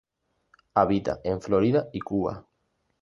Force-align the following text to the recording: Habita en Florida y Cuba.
Habita 0.73 1.19
en 1.23 1.39
Florida 1.43 1.87
y 1.93 1.99
Cuba. 1.99 2.47